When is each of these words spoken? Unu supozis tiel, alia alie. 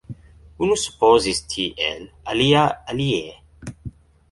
Unu 0.67 0.77
supozis 0.83 1.41
tiel, 1.51 2.09
alia 2.33 2.65
alie. 2.95 3.23